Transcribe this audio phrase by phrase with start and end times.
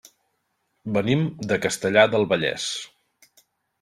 [0.95, 1.21] Venim
[1.51, 2.67] de Castellar del Vallès.